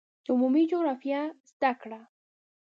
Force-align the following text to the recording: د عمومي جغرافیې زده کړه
د 0.23 0.25
عمومي 0.31 0.63
جغرافیې 0.71 1.19
زده 1.49 1.71
کړه 1.81 1.99